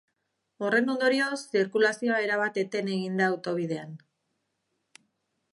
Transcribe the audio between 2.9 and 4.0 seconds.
egin da autobidean.